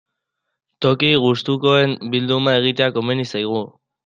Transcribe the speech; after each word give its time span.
Toki 0.85 1.09
gustukoen 1.25 1.93
bilduma 2.15 2.57
egitea 2.63 2.89
komeni 2.97 3.29
zaigu. 3.35 3.63